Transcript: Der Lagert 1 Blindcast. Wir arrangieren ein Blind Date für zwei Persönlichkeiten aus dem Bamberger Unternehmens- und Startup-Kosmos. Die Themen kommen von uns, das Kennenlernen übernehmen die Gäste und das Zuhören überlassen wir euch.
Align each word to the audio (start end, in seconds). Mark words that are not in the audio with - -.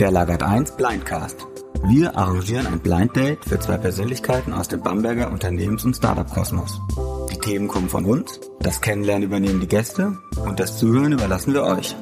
Der 0.00 0.10
Lagert 0.10 0.42
1 0.42 0.72
Blindcast. 0.72 1.46
Wir 1.84 2.16
arrangieren 2.16 2.66
ein 2.66 2.80
Blind 2.80 3.14
Date 3.14 3.44
für 3.44 3.60
zwei 3.60 3.76
Persönlichkeiten 3.76 4.52
aus 4.52 4.66
dem 4.66 4.82
Bamberger 4.82 5.30
Unternehmens- 5.30 5.84
und 5.84 5.94
Startup-Kosmos. 5.94 6.80
Die 7.30 7.38
Themen 7.38 7.68
kommen 7.68 7.88
von 7.88 8.04
uns, 8.04 8.40
das 8.58 8.80
Kennenlernen 8.80 9.28
übernehmen 9.28 9.60
die 9.60 9.68
Gäste 9.68 10.18
und 10.44 10.58
das 10.58 10.78
Zuhören 10.78 11.12
überlassen 11.12 11.54
wir 11.54 11.62
euch. 11.62 11.94